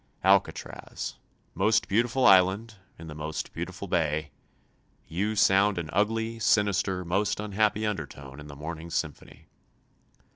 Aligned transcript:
Alcatraz, 0.23 1.17
most 1.53 1.87
beautiful 1.87 2.25
island 2.25 2.73
in 2.97 3.05
the 3.05 3.13
most 3.13 3.53
beautiful 3.53 3.87
bay, 3.87 4.31
you 5.07 5.35
sound 5.35 5.77
an 5.77 5.91
ugly, 5.93 6.39
sinister, 6.39 7.05
most 7.05 7.39
unhappy 7.39 7.85
undertone 7.85 8.39
in 8.39 8.47
the 8.47 8.55
morning's 8.55 8.95
symphony. 8.95 9.45